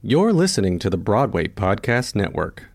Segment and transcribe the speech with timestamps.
[0.00, 2.66] You're listening to the Broadway Podcast Network.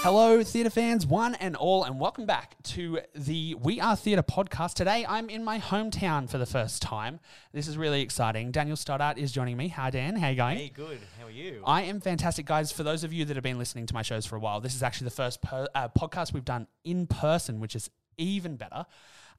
[0.00, 4.72] Hello, theatre fans, one and all, and welcome back to the We Are Theatre podcast.
[4.72, 7.20] Today, I'm in my hometown for the first time.
[7.52, 8.50] This is really exciting.
[8.50, 9.68] Daniel Stoddart is joining me.
[9.68, 10.16] Hi, Dan.
[10.16, 10.56] How you going?
[10.56, 11.00] Hey, good.
[11.20, 11.62] How are you?
[11.66, 12.72] I am fantastic, guys.
[12.72, 14.74] For those of you that have been listening to my shows for a while, this
[14.74, 18.86] is actually the first per, uh, podcast we've done in person, which is even better.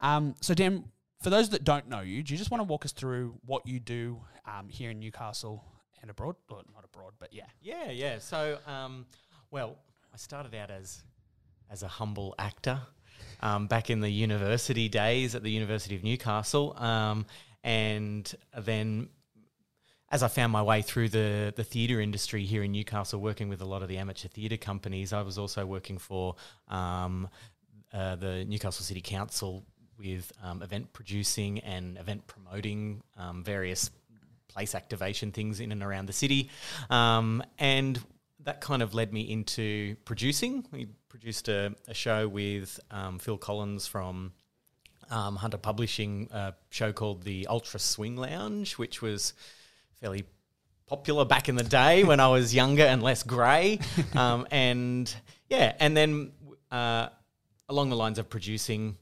[0.02, 0.86] Um, so, Dan,
[1.22, 3.66] for those that don't know you, do you just want to walk us through what
[3.66, 5.64] you do um, here in Newcastle
[6.02, 6.36] and abroad?
[6.50, 7.46] Or not abroad, but yeah.
[7.62, 8.20] yeah, yeah.
[8.20, 9.06] So, um,
[9.52, 9.78] well,
[10.14, 11.04] I started out as
[11.72, 12.80] as a humble actor
[13.42, 17.26] um, back in the university days at the University of Newcastle, um,
[17.64, 19.10] and then
[20.12, 23.62] as I found my way through the the theatre industry here in Newcastle, working with
[23.62, 26.36] a lot of the amateur theatre companies, I was also working for
[26.68, 27.28] um,
[27.92, 29.66] uh, the Newcastle City Council
[29.98, 33.92] with um, event producing and event promoting um, various
[34.48, 36.50] place activation things in and around the city,
[36.90, 38.00] um, and
[38.44, 40.66] that kind of led me into producing.
[40.72, 44.34] We produced a, a show with um, Phil Collins from
[45.10, 49.34] um, Hunter Publishing, a show called the Ultra Swing Lounge, which was
[50.00, 50.26] fairly
[50.88, 53.80] popular back in the day when I was younger and less grey.
[54.16, 55.14] Um, and
[55.50, 56.32] yeah, and then
[56.72, 57.10] uh,
[57.68, 58.98] along the lines of producing,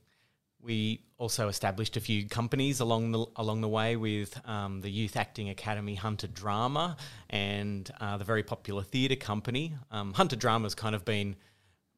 [0.64, 5.18] we also established a few companies along the along the way with um, the Youth
[5.18, 6.96] Acting Academy Hunter Drama
[7.30, 9.76] and uh, the very popular theatre company.
[9.92, 11.36] Um, Hunter Drama has kind of been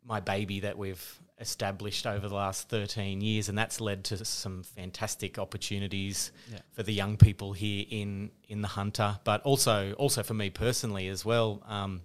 [0.03, 4.63] my baby that we've established over the last 13 years and that's led to some
[4.63, 6.59] fantastic opportunities Yeah.
[6.71, 11.07] for the young people here in in the Hunter but also also for me personally
[11.09, 12.01] as well um,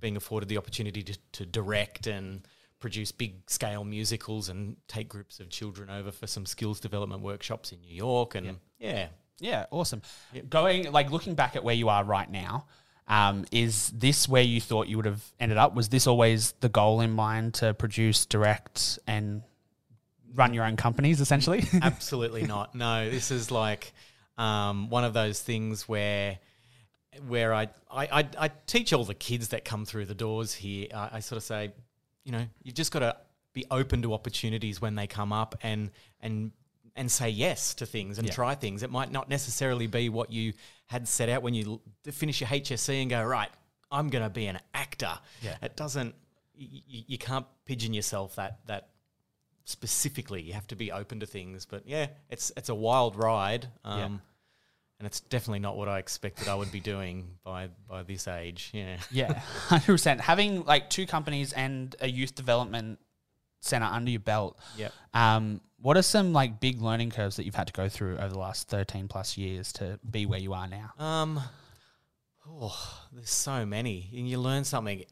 [0.00, 2.42] being afforded the opportunity to, to direct and
[2.84, 7.72] produce big scale musicals and take groups of children over for some skills development workshops
[7.72, 8.44] in New York and
[8.78, 9.06] yeah,
[9.40, 10.02] Yeah, awesome.
[10.50, 12.66] Going like looking back at where you are right now,
[13.08, 15.74] um, is this where you thought you would have ended up?
[15.74, 19.40] Was this always the goal in mind to produce, direct, and
[20.34, 21.64] run your own companies essentially?
[21.80, 22.74] absolutely not.
[22.74, 23.94] No, this is like
[24.36, 26.38] um, one of those things where
[27.28, 30.88] where I, I, I, I teach all the kids that come through the doors here.
[30.94, 31.72] I, I sort of say,
[32.24, 33.16] you know, you've just got to
[33.52, 35.90] be open to opportunities when they come up and
[36.20, 36.50] and
[36.96, 38.34] and say yes to things and Yeah.
[38.34, 38.82] try things.
[38.82, 40.52] It might not necessarily be what you
[40.86, 43.48] had set out when you l- finish your HSC and go right.
[43.90, 45.18] I'm going to be an actor.
[45.42, 45.56] Yeah.
[45.62, 46.14] It doesn't.
[46.56, 48.88] You, you can't pigeon yourself that that
[49.64, 50.42] specifically.
[50.42, 51.66] You have to be open to things.
[51.66, 53.68] But yeah, it's it's a wild ride.
[53.84, 54.18] Um, Yeah.
[54.98, 58.70] And it's definitely not what I expected I would be doing by by this age.
[58.72, 58.96] Yeah.
[59.10, 59.32] yeah,
[59.68, 60.20] hundred percent.
[60.20, 62.98] Having like two companies and a youth development
[63.60, 64.58] center under your belt.
[64.76, 64.92] Yep.
[65.12, 68.28] Um, what are some like big learning curves that you've had to go through over
[68.28, 70.92] the last thirteen plus years to be where you are now?
[70.98, 71.40] Um,
[72.48, 75.04] oh, there's so many, and you learn something.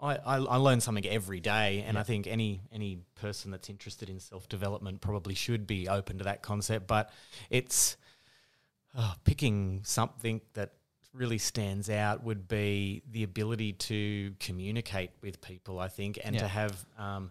[0.00, 4.10] I, I, I learn something every day, and I think any any person that's interested
[4.10, 6.86] in self development probably should be open to that concept.
[6.86, 7.10] But
[7.50, 7.96] it's
[8.94, 10.72] oh, picking something that
[11.12, 15.78] really stands out would be the ability to communicate with people.
[15.78, 16.42] I think, and Yeah.
[16.42, 17.30] to have um,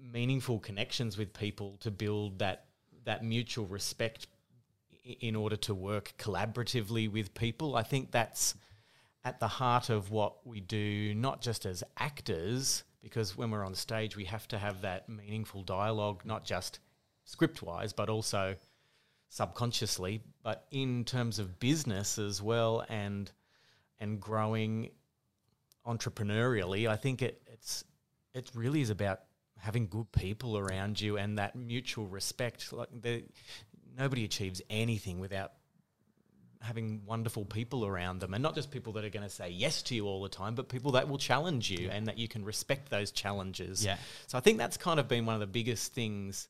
[0.00, 2.66] meaningful connections with people to build that
[3.04, 4.26] that mutual respect
[5.20, 7.74] in order to work collaboratively with people.
[7.76, 8.54] I think that's
[9.24, 13.74] at the heart of what we do, not just as actors, because when we're on
[13.74, 16.78] stage, we have to have that meaningful dialogue, not just
[17.24, 18.54] script wise, but also
[19.30, 23.30] subconsciously, but in terms of business as well and
[23.98, 24.90] and growing
[25.86, 27.84] entrepreneurially, I think it, it's
[28.34, 29.20] it really is about
[29.58, 32.72] having good people around you and that mutual respect.
[32.72, 33.24] Like the,
[33.96, 35.52] nobody achieves anything without
[36.62, 38.34] having wonderful people around them.
[38.34, 40.54] And not just people that are going to say yes to you all the time
[40.54, 43.84] but people that will challenge you and that you can respect those challenges.
[43.84, 43.96] Yeah.
[44.26, 46.48] so i think that's kind of been one of the biggest things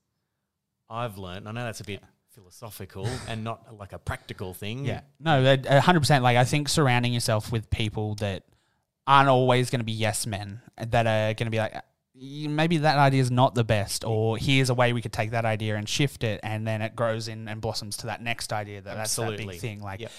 [0.89, 1.47] i've learned.
[1.49, 2.03] I know that's a bit
[2.33, 6.23] philosophical and not like a practical thing Yeah, no, a hundred percent.
[6.25, 8.45] Like I think surrounding yourself with people that
[9.07, 11.75] aren't always going to be yes men, that are going to be like,
[12.15, 15.45] maybe that idea is not the best, or here's a way we could take that
[15.45, 18.81] idea and shift it, and then it grows in and blossoms to that next idea.
[18.81, 19.81] That that's that big thing.
[19.81, 20.13] Like Yep.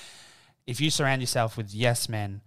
[0.67, 2.41] if you surround yourself with yes men,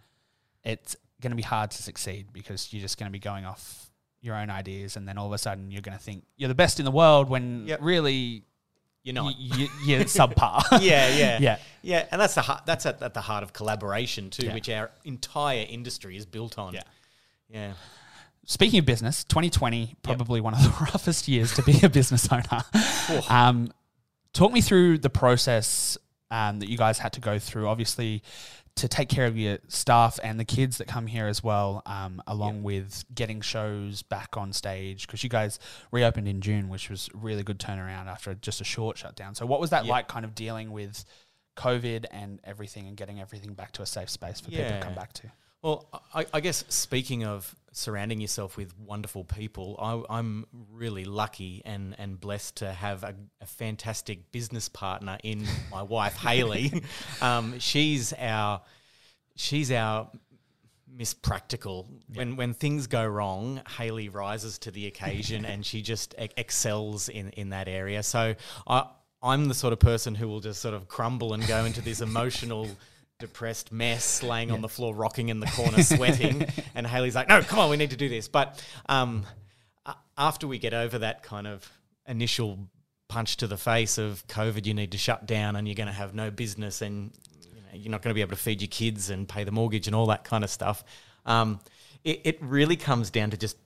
[0.64, 3.90] it's going to be hard to succeed because you're just going to be going off
[4.20, 6.54] your own ideas, and then all of a sudden you're going to think you're the
[6.54, 7.78] best in the world when Yep.
[7.82, 8.44] really
[9.04, 10.62] you're not y- you're subpar.
[10.82, 11.58] yeah, yeah, Yeah.
[11.82, 12.06] yeah.
[12.10, 14.54] And that's the heart, that's at, at the heart of collaboration too, Yeah.
[14.54, 16.72] which our entire industry is built on.
[16.74, 16.82] Yeah.
[17.50, 17.72] yeah.
[18.46, 22.62] Speaking of business, 2020 probably one of the roughest years to be a business owner.
[23.30, 23.72] um,
[24.32, 25.96] talk me through the process
[26.30, 27.68] um, that you guys had to go through.
[27.68, 28.22] Obviously,
[28.76, 32.20] to take care of your staff and the kids that come here as well, um,
[32.26, 35.60] along with getting shows back on stage because you guys
[35.92, 39.34] reopened in June, which was really good turnaround after just a short shutdown.
[39.36, 39.92] So, what was that Yeah.
[39.92, 41.04] like, kind of dealing with
[41.56, 44.94] COVID and everything, and getting everything back to a safe space for people to come
[44.94, 45.30] back to?
[45.64, 51.62] Well, I, I guess speaking of surrounding yourself with wonderful people, I, I'm really lucky
[51.64, 56.82] and, and blessed to have a, a fantastic business partner in my wife Haley.
[57.22, 58.60] Um, she's our
[59.36, 60.10] she's our
[60.86, 61.88] Miss Practical.
[62.12, 67.08] When when things go wrong, Haley rises to the occasion and she just e- excels
[67.08, 68.02] in in that area.
[68.02, 68.34] So
[68.66, 68.84] I
[69.22, 72.02] I'm the sort of person who will just sort of crumble and go into this
[72.02, 72.68] emotional.
[73.18, 77.42] Depressed mess, laying on the floor, rocking in the corner, sweating, and Haley's like, "No,
[77.42, 79.24] come on, we need to do this." But um,
[80.18, 81.68] after we get over that kind of
[82.06, 82.58] initial
[83.08, 85.92] punch to the face of COVID, you need to shut down, and you're going to
[85.92, 88.68] have no business, and you know, you're not going to be able to feed your
[88.68, 90.84] kids and pay the mortgage and all that kind of stuff.
[91.24, 91.60] Um,
[92.02, 93.56] it, it really comes down to just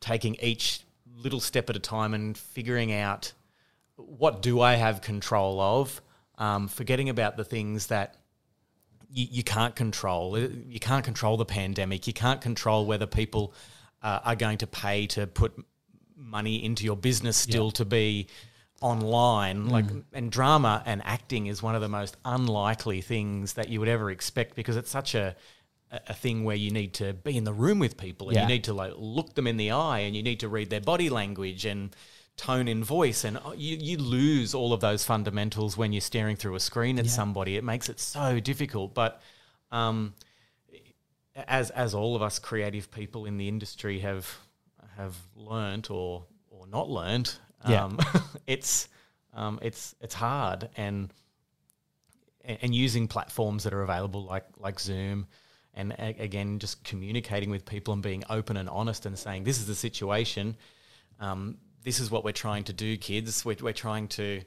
[0.00, 0.80] taking each
[1.16, 3.32] little step at a time and figuring out
[3.96, 6.02] what do I have control of,
[6.38, 8.16] um, forgetting about the things that
[9.16, 10.34] you, you can't control.
[10.34, 12.06] Uh, You can't control the pandemic.
[12.06, 13.54] You can't control whether people
[14.02, 15.52] uh, are going to pay to put
[16.16, 18.26] money into your business still to be
[18.80, 19.68] online.
[19.68, 23.88] Like, and drama and acting is one of the most unlikely things that you would
[23.88, 25.34] ever expect because it's such a
[25.92, 28.42] a a thing where you need to be in the room with people and Yeah.
[28.42, 30.80] you need to like look them in the eye and you need to read their
[30.80, 31.94] body language and
[32.36, 36.34] tone in voice and uh, you, you lose all of those fundamentals when you're staring
[36.36, 39.22] through a screen at somebody it makes it so difficult but
[39.70, 40.14] um,
[41.48, 44.28] as as all of us creative people in the industry have
[44.96, 47.38] have learnt or or not learnt
[47.68, 47.84] Yeah.
[47.84, 47.98] um,
[48.46, 48.88] it's
[49.32, 51.12] um, it's it's hard and
[52.44, 55.26] and and using platforms that are available like like Zoom
[55.74, 59.58] and a- again just communicating with people and being open and honest and saying this
[59.58, 60.56] is the situation
[61.20, 64.42] um, this is what we're trying to do kids we're, we're trying to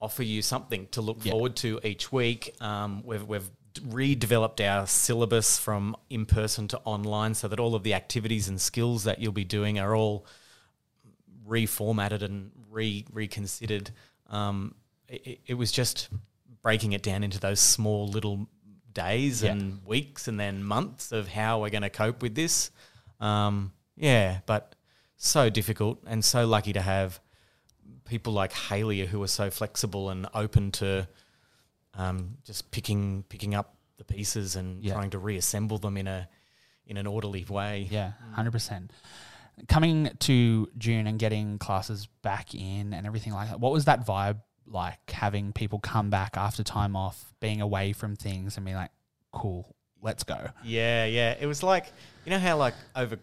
[0.00, 1.32] offer you something to look Yeah.
[1.32, 3.48] forward to each week um, we've, we've
[3.88, 8.60] redeveloped our syllabus from in person to online so that all of the activities and
[8.60, 10.26] skills that you'll be doing are all
[11.46, 13.90] reformatted and re reconsidered.
[14.28, 14.74] Um,
[15.08, 16.08] it, it was just
[16.62, 18.48] breaking it down into those small little
[18.92, 19.52] days Yeah.
[19.52, 22.70] and weeks and then months of how we're going to cope with this.
[23.20, 24.74] Um, yeah, but
[25.22, 27.20] so difficult and so lucky to have
[28.06, 31.06] people like Haley who are so flexible and open to
[31.94, 34.94] um, just picking picking up the pieces and Yeah.
[34.94, 36.26] trying to reassemble them in a
[36.86, 37.86] in an orderly way.
[37.90, 38.92] Yeah, hundred percent.
[39.68, 43.60] Coming to June and getting classes back in and everything like that.
[43.60, 45.10] What was that vibe like?
[45.10, 48.90] Having people come back after time off, being away from things, and being like,
[49.32, 51.36] "Cool, let's go." Yeah, yeah.
[51.38, 51.92] It was like
[52.24, 53.18] you know how like over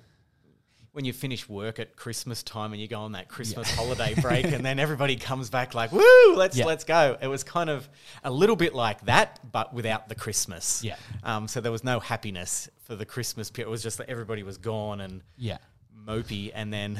[0.97, 4.45] when you finish work at Christmas time and you go on that Christmas holiday break
[4.45, 6.65] and then everybody comes back like, "Woo, let's Yeah.
[6.65, 7.88] let's go." It was kind of
[8.23, 10.83] a little bit like that, but without the Christmas.
[10.83, 10.95] Yeah.
[11.23, 11.47] Um.
[11.47, 13.67] So there was no happiness for the Christmas period.
[13.69, 15.59] It was just that everybody was gone and Yeah,
[15.95, 16.99] mopey, and then,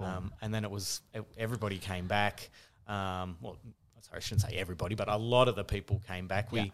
[0.00, 1.02] um, and then it was
[1.36, 2.48] everybody came back.
[2.88, 3.58] Um, well,
[4.00, 6.50] sorry, I shouldn't say everybody, but a lot of the people came back.
[6.50, 6.66] We Yeah.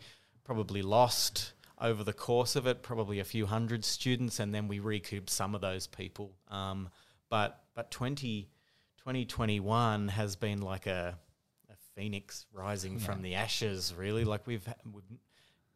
[0.44, 4.78] probably lost over the course of it, probably a few hundred students, and then we
[4.80, 6.32] recouped some of those people.
[6.48, 6.88] Um,
[7.30, 8.48] but but 20,
[8.98, 11.18] 2021 has been like a,
[11.70, 13.94] a phoenix rising from the ashes.
[13.96, 15.04] Really, like we've we've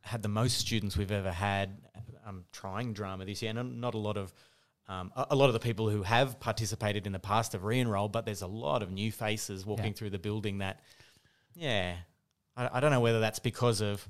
[0.03, 1.79] had the most students we've ever had
[2.27, 4.35] um, trying drama this year, and not a lot of
[4.89, 8.11] um, a, a lot of the people who have participated in the past have re-enrolled,
[8.13, 9.93] but there's a lot of new faces walking Yeah.
[9.93, 10.81] through the building that,
[11.55, 11.95] yeah,
[12.57, 14.07] I, I don't know whether that's because of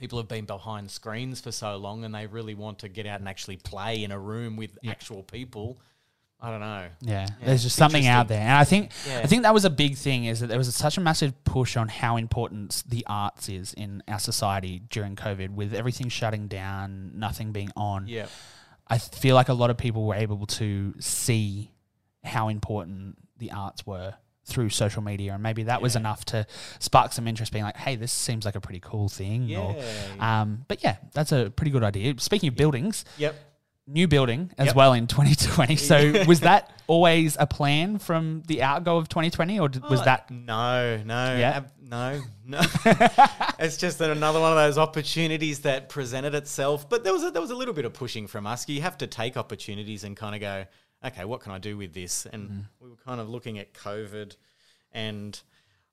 [0.00, 3.20] people have been behind screens for so long and they really want to get out
[3.20, 5.78] and actually play in a room with actual people.
[6.40, 6.86] I don't know.
[7.02, 7.26] yeah.
[7.38, 9.18] Yeah, There's just something out there, and I think Yeah.
[9.22, 10.24] I think that was a big thing.
[10.24, 14.02] Is that there was such a massive push on how important the arts is in
[14.08, 18.08] our society during COVID, with everything shutting down, nothing being on.
[18.08, 18.26] Yeah.
[18.88, 21.72] I feel like a lot of people were able to see
[22.24, 24.14] how important the arts were
[24.50, 26.46] through social media, and maybe that was enough to
[26.78, 29.76] spark some interest, being like, "Hey, this seems like a pretty cool thing." Or,
[30.18, 32.14] um, but yeah, that's a pretty good idea.
[32.18, 33.34] Speaking of buildings, Yep.
[33.86, 34.76] new building as Yep.
[34.76, 35.76] well in 2020.
[35.76, 40.04] So was that always a plan from the outgo of 2020, or did, was Oh,
[40.04, 40.30] that?
[40.30, 41.50] no, no, Yeah?
[41.56, 42.60] ab- no, no?
[43.58, 46.88] it's just that another one of those opportunities that presented itself.
[46.88, 48.68] But there was a, there was a little bit of pushing from us.
[48.68, 50.64] You have to take opportunities and kind of go,
[51.04, 52.26] okay, what can I do with this?
[52.26, 52.60] And Mm-hmm.
[52.80, 54.36] we were kind of looking at COVID,
[54.92, 55.40] and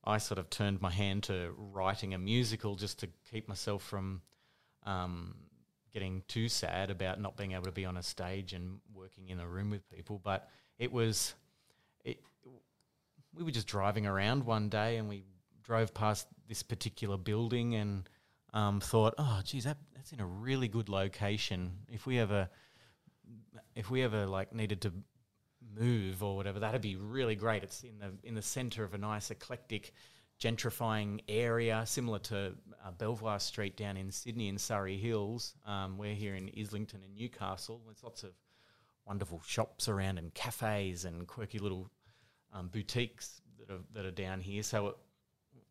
[0.03, 4.21] I sort of turned my hand to writing a musical just to keep myself from
[4.85, 5.35] um,
[5.93, 9.39] getting too sad about not being able to be on a stage and working in
[9.39, 10.21] a room with people.
[10.23, 11.33] But it was,
[12.05, 12.21] it,
[13.35, 15.23] we were just driving around one day and we
[15.63, 18.09] drove past this particular building and
[18.53, 21.71] um, thought, oh, geez, that, that's in a really good location.
[21.91, 22.49] If we ever,
[23.77, 24.91] if we ever like needed to
[25.79, 27.63] move or whatever, that'd be really great.
[27.63, 29.93] It's in the in the centre of a nice eclectic
[30.41, 32.53] gentrifying area, similar to
[32.83, 35.55] uh, Belvoir Street down in Sydney in Surry Hills.
[35.65, 37.81] Um, we're here in Islington and Newcastle.
[37.85, 38.31] There's lots of
[39.05, 41.89] wonderful shops around and cafes and quirky little
[42.53, 44.63] um, boutiques that are that are down here.
[44.63, 44.95] So it,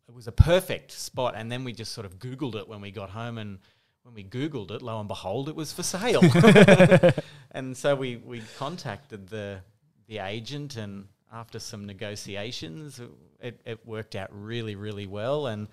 [0.08, 1.34] it was a perfect spot.
[1.36, 3.58] And then we just sort of Googled it when we got home and.
[4.06, 6.22] When we Googled it, lo and behold, it was for sale.
[7.50, 9.62] and so we, we contacted the
[10.06, 13.00] the agent, and after some negotiations,
[13.40, 15.48] it, it worked out really, really well.
[15.48, 15.66] And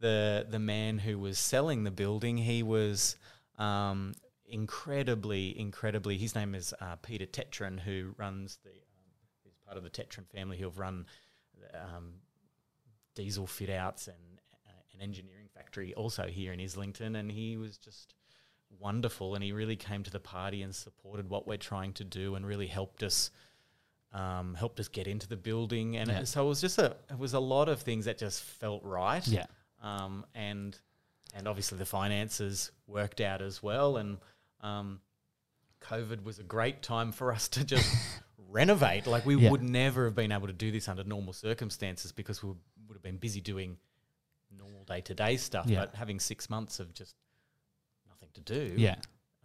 [0.00, 3.16] the the man who was selling the building, he was
[3.56, 4.16] um,
[4.48, 6.18] incredibly, incredibly.
[6.18, 8.70] His name is uh, Peter Tetron, who runs the.
[8.70, 9.12] Um,
[9.44, 11.06] he's part of the Tetron family who've run
[11.72, 12.14] um,
[13.14, 15.35] diesel fit outs and uh, an engineering
[15.76, 18.14] factory also here in Islington, and he was just
[18.78, 19.34] wonderful.
[19.34, 22.46] And he really came to the party and supported what we're trying to do, and
[22.46, 23.30] really helped us.
[24.12, 26.20] Um, helped us get into the building, and Yeah.
[26.20, 28.82] it, so it was just a it was a lot of things that just felt
[28.82, 29.44] right Yeah.
[29.82, 30.78] um, and
[31.34, 33.98] and obviously the finances worked out as well.
[33.98, 34.18] And
[34.62, 35.00] um,
[35.82, 37.92] COVID was a great time for us to just
[38.48, 39.06] renovate.
[39.06, 39.50] Like we Yeah.
[39.50, 42.50] would never have been able to do this under normal circumstances because we
[42.86, 43.76] would have been busy doing
[44.86, 45.66] day to day stuff.
[45.66, 45.80] Yeah.
[45.80, 47.14] But having six months of just
[48.08, 48.96] nothing to do, Yeah.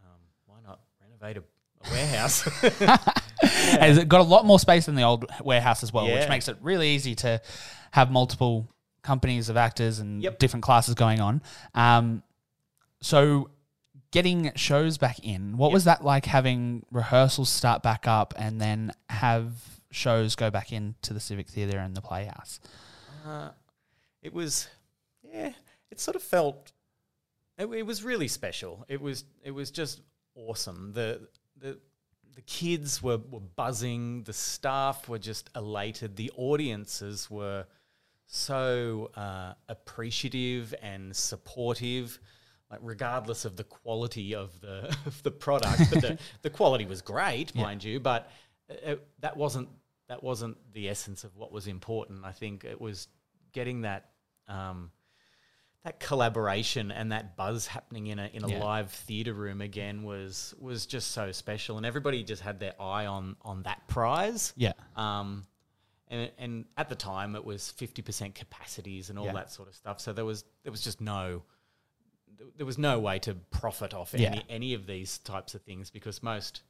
[0.03, 1.43] um, why not renovate a,
[1.87, 2.47] a warehouse?
[3.43, 6.47] And it's got a lot more space than the old warehouse as well, which makes
[6.47, 7.41] it really easy to
[7.89, 8.69] have multiple
[9.01, 10.37] companies of actors and Yep.
[10.37, 11.41] different classes going on.
[11.73, 12.21] Um,
[13.01, 13.49] so,
[14.11, 15.73] getting shows back in, what Yep.
[15.73, 19.53] was that like having rehearsals start back up and then have
[19.89, 22.59] shows go back into the Civic Theatre and the Playhouse?
[23.25, 23.49] Uh,
[24.21, 24.67] it was,
[25.31, 25.53] yeah.
[25.89, 26.71] It sort of felt.
[27.57, 28.85] It, it was really special.
[28.87, 29.25] It was.
[29.43, 30.01] It was just
[30.35, 30.91] awesome.
[30.93, 31.79] The the
[32.33, 34.23] the kids were, were buzzing.
[34.23, 36.15] The staff were just elated.
[36.15, 37.65] The audiences were
[38.25, 42.19] so uh, appreciative and supportive.
[42.69, 47.01] Like regardless of the quality of the of the product, but the, the quality was
[47.01, 47.63] great, Yeah.
[47.63, 47.99] mind you.
[47.99, 48.29] But
[48.69, 49.67] it, that wasn't
[50.07, 52.23] that wasn't the essence of what was important.
[52.23, 53.09] I think it was
[53.51, 54.11] getting that
[54.47, 54.91] um,
[55.83, 58.63] that collaboration and that buzz happening in a in a Yeah.
[58.63, 63.05] live theater room again was was just so special, and everybody just had their eye
[63.07, 64.53] on on that prize.
[64.55, 64.73] Yeah.
[64.95, 65.47] Um,
[66.07, 69.33] and, and at the time it was fifty percent capacities and all Yeah.
[69.33, 69.99] that sort of stuff.
[69.99, 71.43] So there was there was just no
[72.57, 74.29] there was no way to profit off Yeah.
[74.31, 76.61] any any of these types of things because most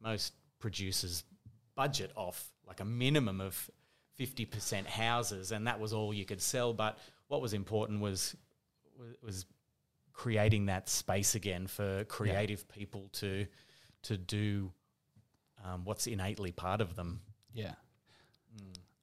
[0.00, 1.24] most producers
[1.74, 3.70] budget off like a minimum of
[4.16, 6.72] fifty percent houses, and that was all you could sell.
[6.72, 8.36] But what was important was
[9.22, 9.46] was,
[10.12, 13.46] creating that space again for creative people to
[14.02, 14.72] to do
[15.64, 17.20] um, what's innately part of them.
[17.52, 17.74] Yeah.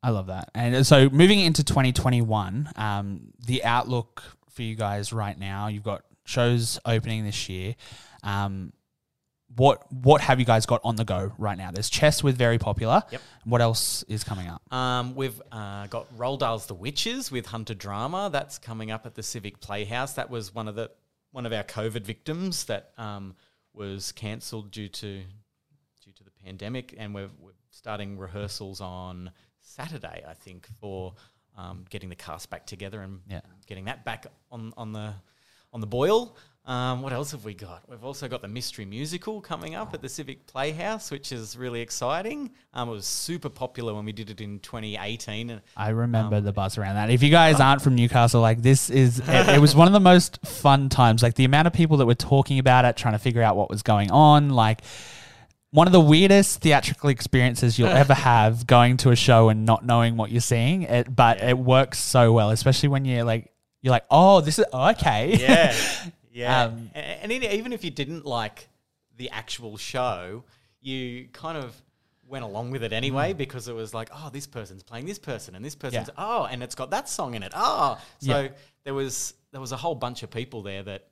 [0.03, 0.51] I love that.
[0.53, 6.03] And so moving into 2021, um, the outlook for you guys right now, you've got
[6.25, 7.75] shows opening this year.
[8.21, 8.71] Um,
[9.55, 11.71] what what have you guys got on the go right now?
[11.71, 13.03] There's chess with very popular.
[13.11, 13.21] Yep.
[13.45, 14.61] What else is coming up?
[14.73, 18.29] Um, we've uh, got Roald Dahl's The Witches with Hunter Drama.
[18.31, 20.13] That's coming up at the Civic Playhouse.
[20.13, 20.91] That was one of the
[21.31, 23.35] one of our COVID victims that um,
[23.73, 25.21] was cancelled due to
[26.03, 29.31] due to the pandemic, and we're, we're starting rehearsals on
[29.61, 31.13] Saturday, I think, for
[31.57, 33.41] um, getting the cast back together and Yeah.
[33.67, 35.13] getting that back on on the
[35.73, 36.35] on the boil.
[36.67, 37.83] Um, what else have we got?
[37.87, 41.79] We've also got the mystery musical coming up at the Civic Playhouse, which is really
[41.81, 42.49] exciting.
[42.73, 45.51] Um, it was super popular when we did it in 2018.
[45.51, 47.11] And I remember Um, the buzz around that.
[47.11, 49.99] If you guys aren't from Newcastle, like this is, it, it was one of the
[49.99, 51.21] most fun times.
[51.21, 53.69] Like the amount of people that were talking about it, trying to figure out what
[53.69, 54.49] was going on.
[54.49, 54.81] Like
[55.69, 59.85] one of the weirdest theatrical experiences you'll ever have going to a show and not
[59.85, 60.81] knowing what you're seeing.
[60.81, 61.49] It, but Yeah.
[61.49, 63.51] it works so well, especially when you're like,
[63.83, 65.35] you're like, oh, this is okay.
[65.39, 65.75] yeah,
[66.35, 66.63] yeah.
[66.65, 68.67] Um, and, in- even if you didn't like
[69.17, 70.43] the actual show,
[70.81, 71.73] you kind of
[72.27, 75.55] went along with it anyway because it was like, oh, this person's playing this person,
[75.55, 76.13] and this person's Mm.
[76.17, 76.25] Yeah.
[76.27, 77.53] oh, and it's got that song in it.
[77.55, 78.49] Oh, so Yeah.
[78.83, 81.07] there was there was a whole bunch of people there that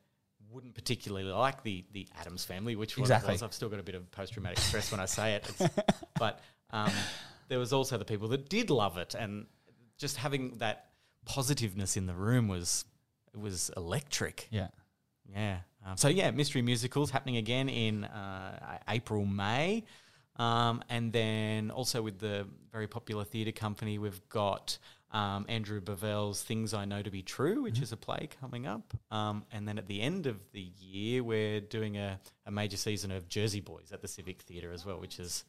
[0.52, 3.32] wouldn't particularly like the the Addams family, which was, Exactly.
[3.34, 5.50] was I've still got a bit of post traumatic stress when I say it,
[6.20, 6.92] but um,
[7.48, 9.46] there was also the people that did love it, and
[9.98, 10.88] just having that
[11.26, 12.86] positiveness in the room was
[13.34, 14.48] it was electric.
[14.52, 14.68] Yeah.
[15.32, 15.58] Yeah.
[15.86, 19.84] Um, so yeah, mystery musicals happening again in uh, April, May,
[20.38, 24.78] um, and then also with the very popular theatre company, we've got
[25.12, 27.84] um, Andrew Bovell's "Things I Know to Be True," which Mm-hmm.
[27.84, 31.60] is a play coming up, um, and then at the end of the year, we're
[31.62, 35.20] doing a, a major season of Jersey Boys at the Civic Theatre as well, which
[35.20, 35.44] is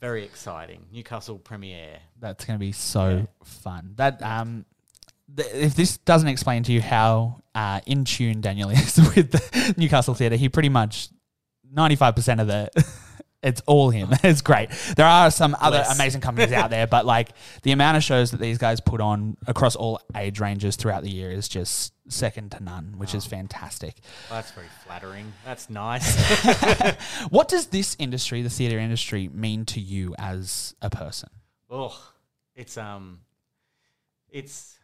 [0.00, 0.86] very exciting.
[0.92, 1.98] Newcastle premiere.
[2.20, 3.24] That's going to be so Yeah.
[3.42, 3.94] fun.
[3.96, 4.64] That um,
[5.36, 10.14] if this doesn't explain to you how uh, in tune Daniel is with the Newcastle
[10.14, 11.08] Theatre, he pretty much
[11.70, 12.70] ninety five percent of the.
[13.40, 14.08] It's all him.
[14.24, 14.68] It's great.
[14.96, 15.94] There are some other Bless.
[15.94, 17.28] amazing companies out there, but like
[17.62, 21.10] the amount of shows that these guys put on across all age ranges throughout the
[21.10, 24.00] year is just second to none, which is fantastic.
[24.28, 25.32] Well, that's very flattering.
[25.44, 26.16] That's nice.
[27.30, 31.28] What does this industry, the theatre industry, mean to you as a person?
[31.70, 31.96] Oh,
[32.56, 33.20] it's um,
[34.30, 34.77] it's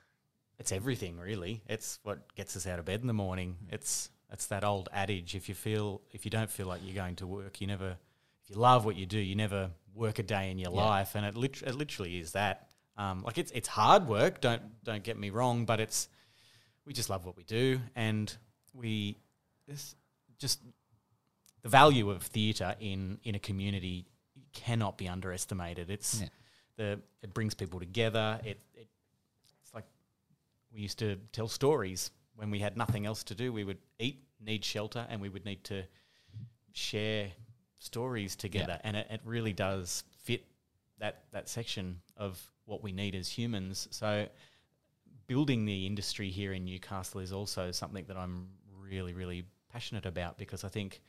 [0.65, 1.63] it's everything really.
[1.69, 3.57] It's what gets us out of bed in the morning.
[3.71, 7.17] It's it's that old adage: if you feel if you don't feel like you're going
[7.17, 7.99] to work, you never.
[8.43, 10.85] If you love what you do, you never work a day in your Yeah.
[10.85, 12.71] life, and it, lit- it literally is that.
[12.97, 14.41] Um, like it's it's hard work.
[14.41, 16.09] Don't don't get me wrong, but it's
[16.87, 18.35] we just love what we do, and
[18.73, 19.19] we
[20.39, 20.61] just
[21.63, 24.07] the value of theatre in in a community
[24.55, 25.91] cannot be underestimated.
[25.91, 26.29] It's Yeah.
[26.77, 28.41] the it brings people together.
[28.45, 28.89] It, it
[30.75, 33.53] we used to tell stories when we had nothing else to do.
[33.53, 35.85] We would eat, need shelter, and we would need to
[36.73, 37.31] share
[37.79, 38.79] stories together.
[38.83, 40.45] And it, it really does fit
[40.99, 43.89] that that section of what we need as humans.
[43.91, 44.27] So
[45.27, 48.49] building the industry here in Newcastle is also something that I'm
[48.81, 51.01] really, really passionate about because I think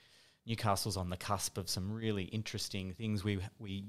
[0.46, 3.24] Newcastle's on the cusp of some really interesting things.
[3.24, 3.86] We we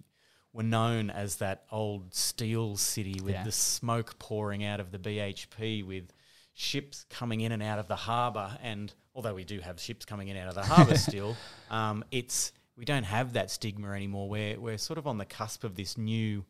[0.56, 3.44] were known as that old steel city with Yeah.
[3.44, 6.12] the smoke pouring out of the BHP, with
[6.54, 8.56] ships coming in and out of the harbour.
[8.62, 11.37] And although we do have ships coming in and out of the harbour still,
[11.70, 14.28] um, it's we don't have that stigma anymore.
[14.28, 16.44] We're we're sort of on the cusp of this new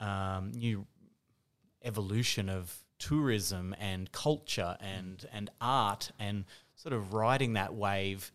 [0.00, 0.86] um, new
[1.82, 8.32] evolution of tourism and culture and and art and sort of riding that wave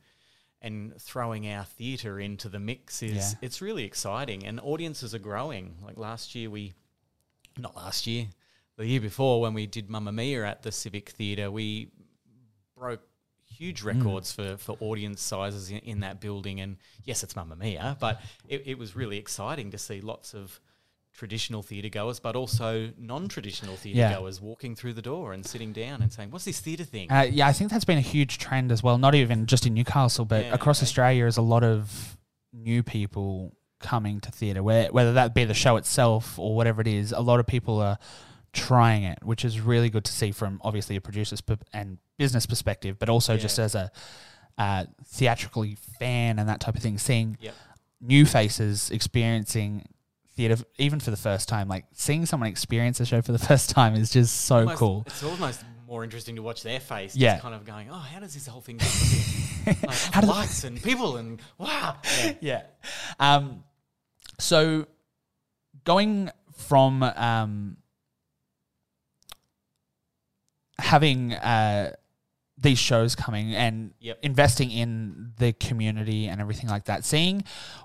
[0.62, 3.40] and throwing our theatre into the mix is Yeah.
[3.42, 5.78] it's really exciting and audiences are growing.
[5.82, 6.74] Like last year we
[7.58, 8.28] not last year,
[8.78, 11.92] the year before when we did Mamma Mia at the Civic Theatre, we
[12.78, 13.02] broke
[13.46, 13.88] huge mm.
[13.88, 16.62] records for, for audience sizes in, in that building.
[16.62, 20.60] And yes, it's Mamma Mia, but it, it was really exciting to see lots of
[21.14, 24.14] traditional theatre goers, but also non-traditional theatre Yeah.
[24.14, 27.22] goers walking through the door and sitting down and saying, "What's this theatre thing?" Uh,
[27.30, 28.98] yeah, I think that's been a huge trend as well.
[28.98, 30.86] Not even just in Newcastle, but Yeah, across okay.
[30.86, 32.18] Australia, is a lot of
[32.54, 34.64] new people coming to theatre.
[34.64, 37.80] Where whether that be the show itself or whatever it is, a lot of people
[37.82, 37.98] are
[38.54, 42.46] trying it, which is really good to see from obviously a producer's pe- and business
[42.46, 43.92] perspective, but also just as a
[44.58, 46.98] uh, theatrically fan and that type of thing.
[46.98, 47.54] Seeing Yep.
[48.02, 49.86] new faces experiencing
[50.50, 53.70] theatre even for the first time, like seeing someone experience a show for the first
[53.70, 55.04] time is just so Almost- cool.
[55.08, 57.16] It's almost more interesting to watch their face.
[57.16, 57.34] Yeah.
[57.34, 60.26] Just kind of going, "Oh, how does this whole thing come together?" like, oh, How
[60.28, 61.98] lights and people and wow.
[62.24, 62.34] Yeah.
[62.42, 62.62] yeah.
[63.20, 63.64] Um,
[64.40, 64.88] so
[65.84, 67.78] going from um,
[70.80, 71.92] having uh,
[72.58, 74.20] these shows coming and Yep.
[74.24, 77.44] investing in the community and everything like that, seeing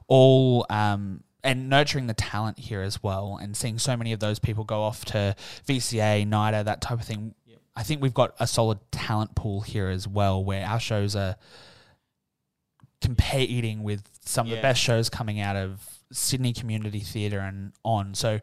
[0.08, 4.38] all um, and nurturing the talent here as well, and seeing so many of those
[4.38, 5.34] people go off to
[5.66, 7.34] VCA, NIDA, that type of thing.
[7.46, 7.58] Yep.
[7.76, 11.36] I think we've got a solid talent pool here as well, where our shows are
[13.00, 15.80] competing with some of the best shows coming out of
[16.12, 18.14] Sydney Community Theatre and on.
[18.14, 18.40] So,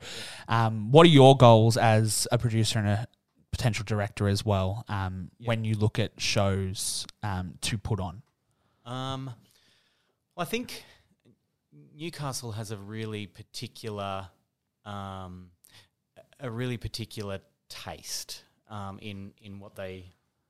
[0.48, 3.08] um, what are your goals as a producer and a
[3.52, 5.48] potential director as well um, Yeah.
[5.48, 8.22] when you look at shows um, to put on?
[8.86, 9.26] Um,
[10.36, 10.84] well, I think
[11.96, 14.28] Newcastle has a really particular,
[14.86, 15.52] um,
[16.40, 20.06] a really particular taste um, in in what they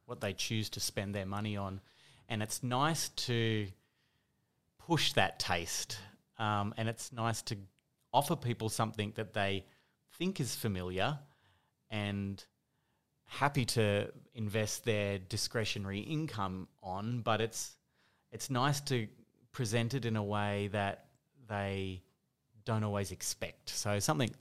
[0.05, 1.81] what they choose to spend their money on,
[2.29, 3.67] and it's nice to
[4.77, 5.97] push that taste,
[6.37, 7.57] um, and it's nice to
[8.13, 9.65] offer people something that they
[10.17, 11.19] think is familiar,
[11.89, 12.43] and
[13.25, 17.77] happy to invest their discretionary income on, but it's
[18.31, 19.07] it's nice to
[19.51, 21.05] present it in a way that
[21.53, 22.01] they
[22.65, 23.69] don't always expect.
[23.69, 24.31] So something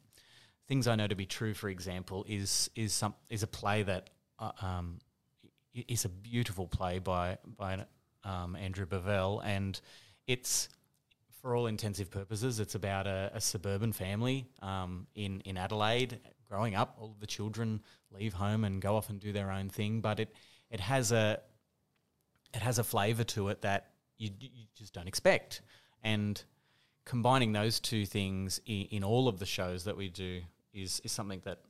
[0.69, 4.11] things I know to be true, for example, is is some is a play that
[4.39, 4.99] uh, um,
[5.75, 7.85] is a beautiful play by by
[8.25, 9.81] um, Andrew Bovell, and
[10.27, 10.69] it's
[11.41, 16.21] for all intensive purposes, it's about a, a suburban family um, in in Adelaide
[16.53, 20.01] growing up, all the children leave home and go off and do their own thing,
[20.01, 20.35] but it
[20.71, 21.41] it has a
[22.55, 25.63] it has a flavour to it that you, you just don't expect,
[26.03, 26.45] and
[27.05, 30.41] combining those two things in, in all of the shows that we do
[30.73, 31.61] is is something that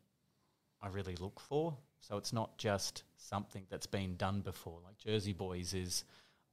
[0.81, 1.77] I really look for.
[2.01, 4.81] So it's not just something that's been done before.
[4.85, 6.05] Like Jersey Boys is,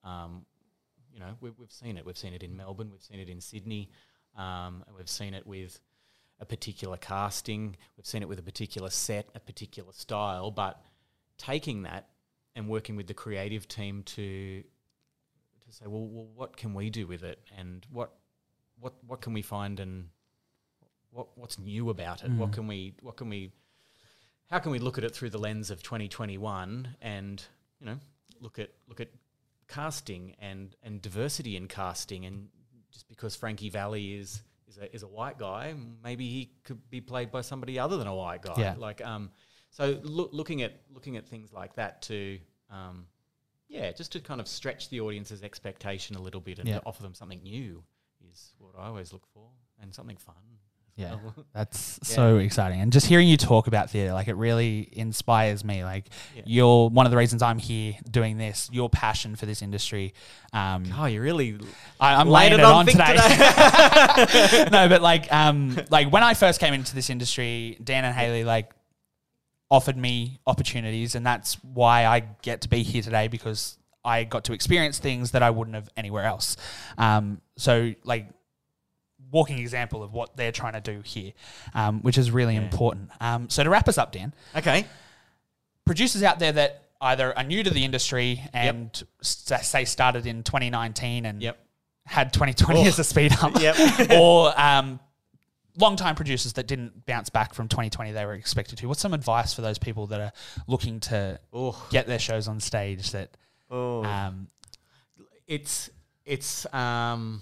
[0.03, 0.45] um,
[1.11, 2.05] you know, we, we've seen it.
[2.05, 2.89] We've seen it in Melbourne.
[2.91, 3.89] We've seen it in Sydney.
[4.37, 5.79] Um, we've seen it with
[6.39, 7.75] a particular casting.
[7.97, 10.51] We've seen it with a particular set, a particular style.
[10.51, 10.79] But
[11.39, 12.09] taking that
[12.55, 17.07] and working with the creative team to to say, well, well what can we do
[17.07, 18.13] with it, and what
[18.79, 20.09] what what can we find, and
[21.11, 22.31] what what's new about it?
[22.31, 23.51] What can we what can we
[24.49, 27.43] how can we look at it through the lens of 2021 and
[27.79, 27.99] you know
[28.41, 29.09] look at look at
[29.67, 32.47] casting and and diversity in casting and
[32.91, 36.99] just because Frankie Valli is is a, is a white guy maybe he could be
[37.01, 38.75] played by somebody other than a white guy Yeah.
[38.77, 39.29] like um
[39.69, 42.39] so look, looking at looking at things like that to
[42.71, 43.05] um
[43.67, 46.79] yeah just to kind of stretch the audience's expectation a little bit and Yeah.
[46.87, 47.83] offer them something new
[48.31, 49.47] is what I always look for
[49.81, 50.35] and something fun
[50.95, 51.45] Yeah, well.
[51.53, 52.81] that's so exciting.
[52.81, 55.83] And just hearing you talk about theatre, like it really inspires me.
[55.85, 56.41] Like Yeah.
[56.45, 58.69] you're one of the reasons I'm here doing this.
[58.71, 60.13] Your passion for this industry.
[60.53, 61.57] Um, oh you really
[61.99, 64.65] I, I'm laid laying it on thick today.
[64.71, 68.43] no, but like, um, like when I first came into this industry, Dan and Haley
[68.43, 68.71] like
[69.71, 73.77] offered me opportunities, and that's why I get to be here today because
[74.15, 76.57] I got to experience things that I wouldn't have anywhere else.
[76.97, 78.25] Um, so like.
[79.31, 81.33] Walking example of what they're trying to do here,
[81.75, 82.61] um, which is really Yeah.
[82.61, 83.11] important.
[83.21, 84.85] Um, so to wrap us up, Dan, okay
[85.85, 90.41] producers out there that either are new to the industry and s- say started in
[90.43, 91.57] 2019 and Yep.
[92.07, 92.87] had 2020 Oh.
[92.87, 94.11] as a speed hump, Yep.
[94.19, 94.99] or um,
[95.77, 98.87] long-time producers that didn't bounce back from 2020 they were expected to.
[98.87, 100.31] What's some advice for those people that are
[100.67, 103.11] looking to Oh, get their shows on stage?
[103.11, 103.37] That
[103.69, 104.03] oh.
[104.03, 104.47] um,
[105.47, 105.89] it's
[106.25, 107.41] it's um,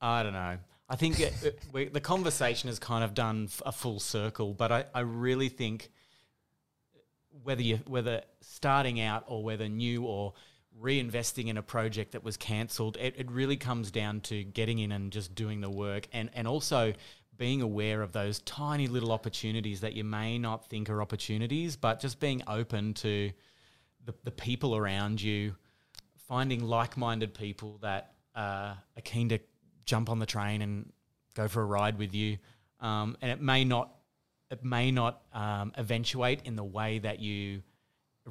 [0.00, 0.58] I don't know.
[0.88, 4.52] I think it, it, we, the conversation has kind of done f- a full circle,
[4.54, 5.90] but I, I really think
[7.42, 10.34] whether you whether starting out or whether new or
[10.80, 14.92] reinvesting in a project that was cancelled, it, it really comes down to getting in
[14.92, 16.92] and just doing the work and, and also
[17.36, 22.00] being aware of those tiny little opportunities that you may not think are opportunities, but
[22.00, 23.30] just being open to
[24.04, 25.54] the, the people around you,
[26.28, 29.38] finding like minded people that uh, are keen to
[29.84, 30.92] jump on the train and
[31.34, 32.38] go for a ride with you.
[32.80, 33.94] Um, and it may not
[34.50, 37.62] it may not um, eventuate in the way that you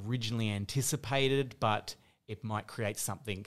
[0.05, 1.95] originally anticipated, but
[2.27, 3.45] it might create something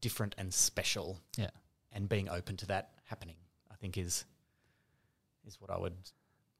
[0.00, 1.20] different and special.
[1.36, 1.50] yeah.
[1.90, 3.36] And being open to that happening,
[3.70, 4.24] I think, is
[5.46, 5.94] is what I would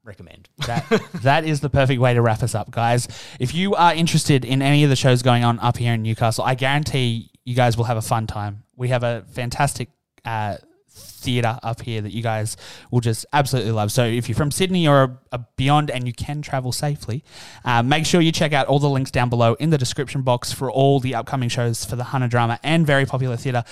[0.03, 0.49] recommend.
[0.65, 0.87] that
[1.23, 3.07] that is the perfect way to wrap us up, guys.
[3.39, 6.43] If you are interested in any of the shows going on up here in Newcastle,
[6.43, 8.63] I guarantee you guys will have a fun time.
[8.75, 9.89] We have a fantastic
[10.25, 10.57] uh,
[10.89, 12.57] theatre up here that you guys
[12.91, 13.91] will just absolutely love.
[13.91, 17.23] So if you're from Sydney or uh, beyond and you can travel safely,
[17.65, 20.51] uh, make sure you check out all the links down below in the description box
[20.51, 23.63] for all the upcoming shows for the Hunter Drama and very popular theatre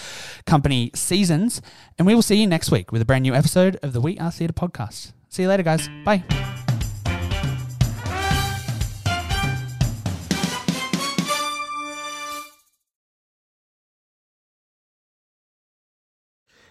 [0.46, 1.62] company seasons.
[1.98, 4.18] And we will see you next week with a brand new episode of the We
[4.18, 5.14] Are Theatre podcast.
[5.30, 5.90] See you later, guys.
[6.06, 6.24] Bye.